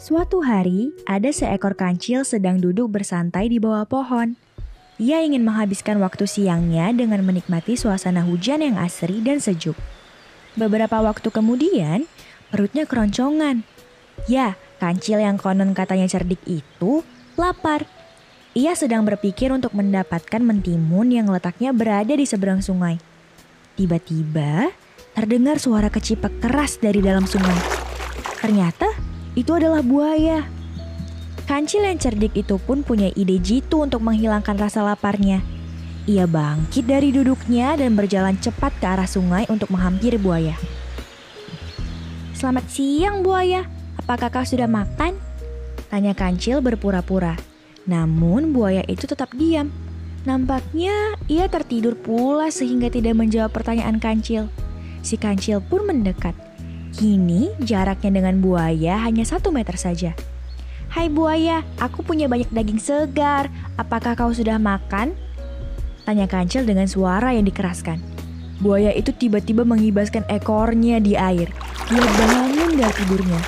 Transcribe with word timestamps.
Suatu 0.00 0.40
hari, 0.40 0.96
ada 1.04 1.28
seekor 1.28 1.76
kancil 1.76 2.24
sedang 2.24 2.56
duduk 2.56 2.88
bersantai 2.88 3.52
di 3.52 3.60
bawah 3.60 3.84
pohon. 3.84 4.32
Ia 4.96 5.20
ingin 5.20 5.44
menghabiskan 5.44 6.00
waktu 6.00 6.24
siangnya 6.24 6.88
dengan 6.96 7.20
menikmati 7.20 7.76
suasana 7.76 8.24
hujan 8.24 8.64
yang 8.64 8.80
asri 8.80 9.20
dan 9.20 9.44
sejuk. 9.44 9.76
Beberapa 10.56 11.04
waktu 11.04 11.28
kemudian, 11.28 12.08
perutnya 12.48 12.88
keroncongan. 12.88 13.60
Ya, 14.24 14.56
kancil 14.80 15.20
yang 15.20 15.36
konon 15.36 15.76
katanya 15.76 16.08
cerdik 16.08 16.40
itu 16.48 17.04
lapar. 17.36 17.84
Ia 18.56 18.72
sedang 18.72 19.04
berpikir 19.04 19.52
untuk 19.52 19.76
mendapatkan 19.76 20.40
mentimun 20.40 21.12
yang 21.12 21.28
letaknya 21.28 21.76
berada 21.76 22.16
di 22.16 22.24
seberang 22.24 22.64
sungai. 22.64 22.96
Tiba-tiba, 23.76 24.72
terdengar 25.12 25.60
suara 25.60 25.92
kecipak 25.92 26.40
keras 26.40 26.80
dari 26.80 27.04
dalam 27.04 27.28
sungai. 27.28 27.60
Ternyata 28.40 28.88
itu 29.38 29.50
adalah 29.54 29.82
buaya. 29.84 30.46
Kancil 31.46 31.82
yang 31.82 31.98
cerdik 31.98 32.34
itu 32.38 32.58
pun 32.62 32.86
punya 32.86 33.10
ide 33.14 33.38
jitu 33.42 33.82
untuk 33.82 34.02
menghilangkan 34.06 34.54
rasa 34.54 34.86
laparnya. 34.86 35.42
Ia 36.06 36.26
bangkit 36.26 36.86
dari 36.86 37.14
duduknya 37.14 37.78
dan 37.78 37.94
berjalan 37.94 38.38
cepat 38.38 38.74
ke 38.78 38.86
arah 38.86 39.06
sungai 39.06 39.46
untuk 39.50 39.70
menghampiri 39.70 40.18
buaya. 40.18 40.54
Selamat 42.34 42.66
siang 42.72 43.20
buaya, 43.20 43.68
apakah 44.00 44.32
kau 44.32 44.46
sudah 44.46 44.64
makan? 44.64 45.18
Tanya 45.90 46.16
kancil 46.16 46.64
berpura-pura. 46.64 47.36
Namun 47.84 48.54
buaya 48.54 48.86
itu 48.86 49.04
tetap 49.04 49.34
diam. 49.36 49.68
Nampaknya 50.24 51.18
ia 51.26 51.48
tertidur 51.48 51.96
pula 51.96 52.48
sehingga 52.48 52.88
tidak 52.88 53.18
menjawab 53.18 53.50
pertanyaan 53.52 53.98
kancil. 53.98 54.48
Si 55.00 55.16
kancil 55.16 55.60
pun 55.64 55.88
mendekat 55.88 56.32
Kini 56.90 57.54
jaraknya 57.62 58.18
dengan 58.18 58.42
buaya 58.42 58.98
hanya 59.06 59.22
satu 59.22 59.54
meter 59.54 59.78
saja. 59.78 60.10
Hai 60.90 61.06
buaya, 61.06 61.62
aku 61.78 62.02
punya 62.02 62.26
banyak 62.26 62.50
daging 62.50 62.82
segar. 62.82 63.46
Apakah 63.78 64.18
kau 64.18 64.34
sudah 64.34 64.58
makan? 64.58 65.14
Tanya 66.02 66.26
kancil 66.26 66.66
dengan 66.66 66.90
suara 66.90 67.30
yang 67.30 67.46
dikeraskan. 67.46 68.02
Buaya 68.58 68.90
itu 68.90 69.14
tiba-tiba 69.14 69.62
mengibaskan 69.62 70.26
ekornya 70.26 70.98
di 70.98 71.14
air. 71.14 71.46
Dia 71.86 72.02
bangun 72.02 72.74
dari 72.74 72.94
tidurnya. 73.06 73.40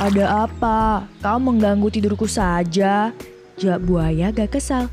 Ada 0.00 0.48
apa? 0.48 1.04
Kau 1.20 1.36
mengganggu 1.36 1.92
tidurku 1.92 2.24
saja. 2.24 3.12
Jawab 3.60 3.80
buaya 3.84 4.32
gak 4.32 4.56
kesal. 4.56 4.88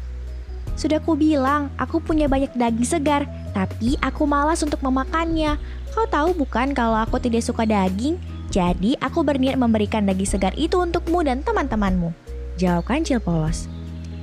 Sudah 0.75 0.99
ku 0.99 1.15
bilang, 1.15 1.71
aku 1.79 2.03
punya 2.03 2.27
banyak 2.27 2.51
daging 2.51 2.85
segar, 2.85 3.23
tapi 3.51 3.99
aku 3.99 4.23
malas 4.29 4.61
untuk 4.61 4.79
memakannya. 4.81 5.59
Kau 5.91 6.05
tahu 6.05 6.37
bukan 6.37 6.71
kalau 6.77 6.97
aku 6.97 7.17
tidak 7.17 7.43
suka 7.43 7.65
daging? 7.65 8.21
Jadi 8.49 8.97
aku 8.97 9.21
berniat 9.21 9.57
memberikan 9.57 10.05
daging 10.05 10.29
segar 10.29 10.53
itu 10.57 10.81
untukmu 10.81 11.21
dan 11.21 11.45
teman-temanmu. 11.45 12.13
Jawab 12.57 12.89
kancil 12.89 13.21
polos. 13.21 13.69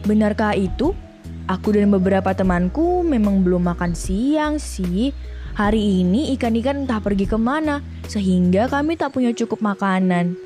Benarkah 0.03 0.55
itu? 0.55 0.95
Aku 1.47 1.71
dan 1.71 1.95
beberapa 1.95 2.35
temanku 2.35 3.07
memang 3.07 3.47
belum 3.47 3.71
makan 3.71 3.95
siang 3.95 4.59
sih. 4.59 5.15
Hari 5.55 6.03
ini 6.03 6.35
ikan-ikan 6.37 6.85
entah 6.85 7.01
pergi 7.01 7.25
ke 7.25 7.39
mana, 7.39 7.81
sehingga 8.11 8.69
kami 8.69 8.99
tak 8.99 9.15
punya 9.17 9.33
cukup 9.33 9.63
makanan. 9.63 10.37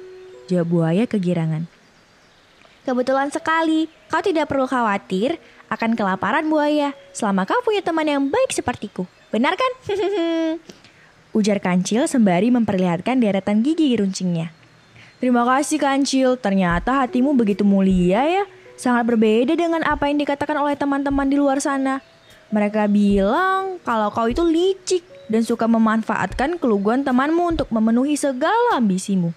Jawab 0.47 0.69
buaya 0.71 1.05
kegirangan. 1.09 1.67
Kebetulan 2.87 3.29
sekali, 3.35 3.91
kau 4.07 4.23
tidak 4.23 4.49
perlu 4.49 4.65
khawatir 4.71 5.37
akan 5.71 5.95
kelaparan 5.95 6.51
buaya 6.51 6.93
selama 7.15 7.47
kau 7.47 7.63
punya 7.63 7.81
teman 7.81 8.05
yang 8.05 8.27
baik 8.27 8.51
sepertiku. 8.51 9.07
Benar 9.31 9.55
kan? 9.55 9.73
Ujar 11.39 11.63
Kancil 11.63 12.11
sembari 12.11 12.51
memperlihatkan 12.51 13.23
deretan 13.23 13.63
gigi 13.63 13.95
runcingnya. 13.95 14.51
Terima 15.23 15.47
kasih 15.47 15.79
Kancil, 15.79 16.35
ternyata 16.35 17.07
hatimu 17.07 17.39
begitu 17.39 17.63
mulia 17.63 18.27
ya. 18.27 18.45
Sangat 18.75 19.07
berbeda 19.07 19.55
dengan 19.55 19.85
apa 19.87 20.11
yang 20.11 20.19
dikatakan 20.19 20.57
oleh 20.59 20.75
teman-teman 20.75 21.29
di 21.29 21.37
luar 21.39 21.63
sana. 21.63 22.03
Mereka 22.51 22.91
bilang 22.91 23.79
kalau 23.87 24.11
kau 24.11 24.27
itu 24.27 24.43
licik 24.43 25.07
dan 25.31 25.47
suka 25.47 25.71
memanfaatkan 25.71 26.59
keluguan 26.59 27.07
temanmu 27.07 27.55
untuk 27.55 27.69
memenuhi 27.71 28.19
segala 28.19 28.75
ambisimu. 28.75 29.31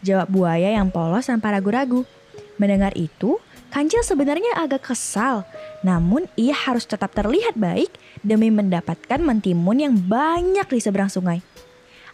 Jawab 0.00 0.32
buaya 0.32 0.72
yang 0.72 0.88
polos 0.88 1.28
tanpa 1.28 1.52
ragu-ragu. 1.52 2.08
Mendengar 2.56 2.96
itu, 2.96 3.36
Kancil 3.76 4.00
sebenarnya 4.00 4.56
agak 4.56 4.88
kesal, 4.88 5.44
namun 5.84 6.24
ia 6.32 6.56
harus 6.56 6.88
tetap 6.88 7.12
terlihat 7.12 7.60
baik 7.60 7.92
demi 8.24 8.48
mendapatkan 8.48 9.20
mentimun 9.20 9.76
yang 9.76 9.92
banyak 9.92 10.64
di 10.64 10.80
seberang 10.80 11.12
sungai. 11.12 11.44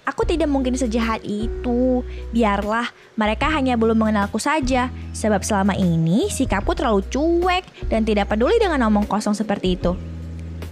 Aku 0.02 0.26
tidak 0.26 0.50
mungkin 0.50 0.74
sejahat 0.74 1.22
itu. 1.22 2.02
Biarlah, 2.34 2.90
mereka 3.14 3.46
hanya 3.46 3.78
belum 3.78 3.94
mengenalku 3.94 4.42
saja. 4.42 4.90
Sebab 5.14 5.46
selama 5.46 5.78
ini 5.78 6.26
sikapku 6.26 6.74
terlalu 6.74 7.06
cuek 7.06 7.86
dan 7.86 8.02
tidak 8.02 8.34
peduli 8.34 8.58
dengan 8.58 8.82
omong 8.90 9.06
kosong 9.06 9.38
seperti 9.38 9.78
itu. 9.78 9.94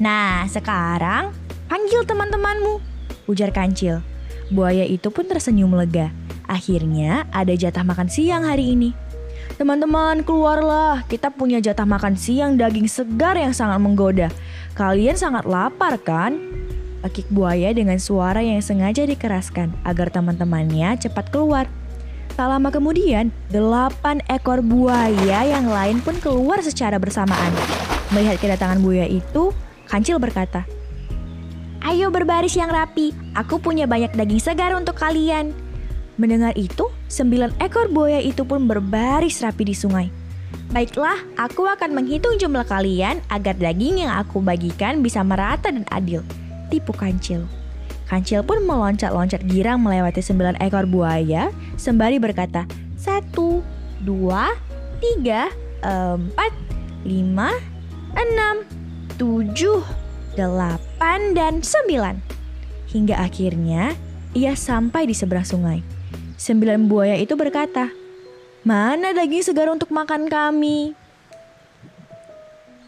Nah, 0.02 0.42
sekarang 0.50 1.30
panggil 1.70 2.02
teman-temanmu, 2.02 2.82
ujar 3.30 3.54
Kancil. 3.54 4.02
Buaya 4.50 4.82
itu 4.82 5.06
pun 5.14 5.22
tersenyum 5.30 5.70
lega. 5.70 6.10
Akhirnya 6.50 7.30
ada 7.30 7.54
jatah 7.54 7.86
makan 7.86 8.10
siang 8.10 8.42
hari 8.42 8.74
ini. 8.74 9.09
Teman-teman, 9.60 10.24
keluarlah. 10.24 11.04
Kita 11.04 11.28
punya 11.28 11.60
jatah 11.60 11.84
makan 11.84 12.16
siang 12.16 12.56
daging 12.56 12.88
segar 12.88 13.36
yang 13.36 13.52
sangat 13.52 13.76
menggoda. 13.76 14.32
Kalian 14.72 15.20
sangat 15.20 15.44
lapar 15.44 16.00
kan? 16.00 16.40
Akik 17.04 17.28
buaya 17.28 17.68
dengan 17.76 18.00
suara 18.00 18.40
yang 18.40 18.64
sengaja 18.64 19.04
dikeraskan 19.04 19.68
agar 19.84 20.08
teman-temannya 20.08 20.96
cepat 21.04 21.28
keluar. 21.28 21.68
Tak 22.40 22.48
lama 22.48 22.72
kemudian, 22.72 23.28
delapan 23.52 24.24
ekor 24.32 24.64
buaya 24.64 25.44
yang 25.44 25.68
lain 25.68 26.00
pun 26.00 26.16
keluar 26.24 26.64
secara 26.64 26.96
bersamaan. 26.96 27.52
Melihat 28.16 28.40
kedatangan 28.40 28.80
buaya 28.80 29.04
itu, 29.04 29.52
Kancil 29.84 30.16
berkata, 30.16 30.64
Ayo 31.84 32.08
berbaris 32.08 32.56
yang 32.56 32.72
rapi, 32.72 33.12
aku 33.36 33.60
punya 33.60 33.84
banyak 33.84 34.16
daging 34.16 34.40
segar 34.40 34.72
untuk 34.72 34.96
kalian. 34.96 35.52
Mendengar 36.20 36.52
itu, 36.52 36.92
sembilan 37.08 37.56
ekor 37.64 37.88
buaya 37.88 38.20
itu 38.20 38.44
pun 38.44 38.68
berbaris 38.68 39.40
rapi 39.40 39.64
di 39.64 39.72
sungai. 39.72 40.12
Baiklah, 40.68 41.16
aku 41.40 41.64
akan 41.64 41.96
menghitung 41.96 42.36
jumlah 42.36 42.68
kalian 42.68 43.24
agar 43.32 43.56
daging 43.56 44.04
yang 44.04 44.12
aku 44.12 44.44
bagikan 44.44 45.00
bisa 45.00 45.24
merata 45.24 45.72
dan 45.72 45.88
adil. 45.88 46.20
Tipu 46.68 46.92
kancil. 46.92 47.48
Kancil 48.04 48.44
pun 48.44 48.60
meloncat-loncat 48.68 49.48
girang 49.48 49.80
melewati 49.80 50.20
sembilan 50.20 50.60
ekor 50.60 50.84
buaya 50.84 51.48
sembari 51.80 52.20
berkata, 52.20 52.68
satu, 53.00 53.64
dua, 54.04 54.52
tiga, 55.00 55.48
empat, 55.80 56.52
lima, 57.08 57.48
enam, 58.12 58.68
tujuh, 59.16 59.80
delapan, 60.36 61.32
dan 61.32 61.64
sembilan. 61.64 62.20
Hingga 62.92 63.16
akhirnya 63.16 63.96
ia 64.36 64.52
sampai 64.52 65.08
di 65.08 65.16
seberang 65.16 65.48
sungai. 65.48 65.80
Sembilan 66.40 66.88
buaya 66.88 67.20
itu 67.20 67.36
berkata, 67.36 67.92
Mana 68.64 69.12
daging 69.12 69.44
segar 69.44 69.68
untuk 69.68 69.92
makan 69.92 70.24
kami? 70.24 70.96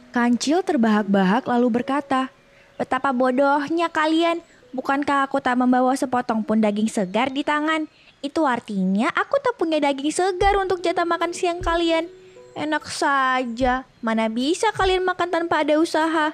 Kancil 0.08 0.64
terbahak-bahak 0.64 1.44
lalu 1.44 1.68
berkata, 1.68 2.32
Betapa 2.80 3.12
bodohnya 3.12 3.92
kalian, 3.92 4.40
bukankah 4.72 5.28
aku 5.28 5.37
tak 5.44 5.60
membawa 5.60 5.93
sepotong 5.93 6.40
pun 6.40 6.64
daging 6.64 6.88
segar 6.88 7.28
di 7.28 7.44
tangan? 7.44 7.84
Itu 8.25 8.49
artinya 8.49 9.12
aku 9.12 9.37
tak 9.44 9.60
punya 9.60 9.84
daging 9.84 10.08
segar 10.08 10.56
untuk 10.56 10.81
jatah 10.81 11.05
makan 11.05 11.37
siang 11.37 11.60
kalian. 11.60 12.08
Enak 12.56 12.88
saja, 12.88 13.84
mana 14.00 14.32
bisa 14.32 14.72
kalian 14.72 15.05
makan 15.05 15.28
tanpa 15.28 15.60
ada 15.60 15.76
usaha? 15.76 16.32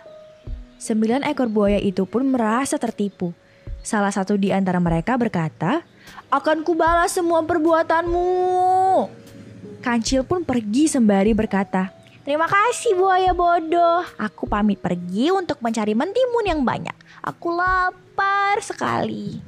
Sembilan 0.78 1.26
ekor 1.26 1.50
buaya 1.50 1.82
itu 1.82 2.06
pun 2.06 2.30
merasa 2.30 2.78
tertipu. 2.78 3.34
Salah 3.88 4.12
satu 4.12 4.36
di 4.36 4.52
antara 4.52 4.76
mereka 4.84 5.16
berkata, 5.16 5.80
akan 6.28 6.60
kubalas 6.60 7.08
semua 7.08 7.40
perbuatanmu. 7.40 8.28
Kancil 9.80 10.28
pun 10.28 10.44
pergi 10.44 10.92
sembari 10.92 11.32
berkata, 11.32 11.88
Terima 12.20 12.44
kasih 12.44 12.92
buaya 13.00 13.32
bodoh. 13.32 14.04
Aku 14.20 14.44
pamit 14.44 14.76
pergi 14.84 15.32
untuk 15.32 15.64
mencari 15.64 15.96
mentimun 15.96 16.44
yang 16.44 16.60
banyak. 16.60 16.92
Aku 17.24 17.48
lapar 17.56 18.60
sekali. 18.60 19.40